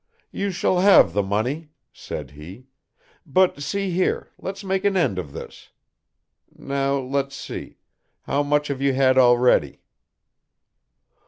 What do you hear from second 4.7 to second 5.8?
an end of this.